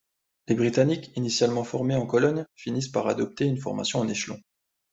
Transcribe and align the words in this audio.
Les 0.47 0.55
Britanniques, 0.55 1.11
initialement 1.15 1.63
formés 1.63 1.93
en 1.95 2.07
colonne, 2.07 2.47
finissent 2.55 2.87
par 2.87 3.05
adopter 3.05 3.45
une 3.45 3.59
formation 3.61 3.99
en 3.99 4.07
échelon. 4.07 4.41